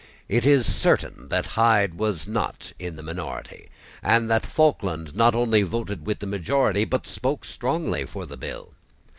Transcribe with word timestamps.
It 0.27 0.47
is 0.47 0.65
certain 0.65 1.27
that 1.29 1.45
Hyde 1.45 1.93
was 1.93 2.27
not 2.27 2.73
in 2.79 2.95
the 2.95 3.03
minority, 3.03 3.69
and 4.01 4.31
that 4.31 4.47
Falkland 4.47 5.15
not 5.15 5.35
only 5.35 5.61
voted 5.61 6.07
with 6.07 6.17
the 6.17 6.25
majority, 6.25 6.85
but 6.85 7.05
spoke 7.05 7.45
strongly 7.45 8.05
for 8.05 8.25
the 8.25 8.35
bill. 8.37 8.73